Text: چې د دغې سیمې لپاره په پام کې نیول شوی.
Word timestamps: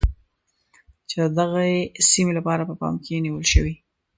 چې 1.09 1.15
د 1.23 1.25
دغې 1.39 1.73
سیمې 2.09 2.33
لپاره 2.39 2.61
په 2.69 2.73
پام 2.81 2.93
کې 3.03 3.23
نیول 3.25 3.45
شوی. 3.53 3.73